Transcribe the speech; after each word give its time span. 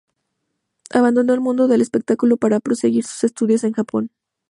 Abandonó 0.89 1.35
el 1.35 1.41
mundo 1.41 1.67
del 1.67 1.79
espectáculo, 1.81 2.35
para 2.37 2.59
proseguir 2.59 3.03
sus 3.03 3.23
estudios 3.23 3.63
en 3.65 3.73
Japón. 3.73 4.09